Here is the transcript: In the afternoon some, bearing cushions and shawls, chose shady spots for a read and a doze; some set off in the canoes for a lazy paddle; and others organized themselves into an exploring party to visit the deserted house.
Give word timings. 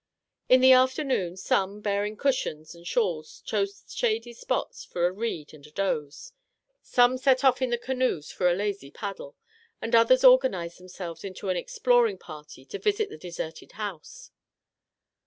In 0.49 0.61
the 0.61 0.71
afternoon 0.71 1.37
some, 1.37 1.79
bearing 1.79 2.17
cushions 2.17 2.73
and 2.73 2.87
shawls, 2.87 3.43
chose 3.45 3.83
shady 3.87 4.33
spots 4.33 4.83
for 4.83 5.05
a 5.05 5.11
read 5.11 5.53
and 5.53 5.67
a 5.67 5.69
doze; 5.69 6.33
some 6.81 7.19
set 7.19 7.43
off 7.43 7.61
in 7.61 7.69
the 7.69 7.77
canoes 7.77 8.31
for 8.31 8.49
a 8.49 8.55
lazy 8.55 8.89
paddle; 8.89 9.35
and 9.79 9.93
others 9.93 10.23
organized 10.23 10.79
themselves 10.79 11.23
into 11.23 11.49
an 11.49 11.55
exploring 11.57 12.17
party 12.17 12.65
to 12.65 12.79
visit 12.79 13.09
the 13.11 13.15
deserted 13.17 13.73
house. 13.73 14.31